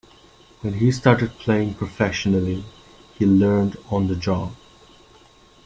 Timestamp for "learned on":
3.27-4.07